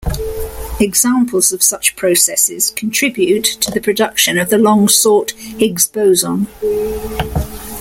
[0.79, 6.47] Examples of such processes contribute to the production of the long-sought Higgs boson.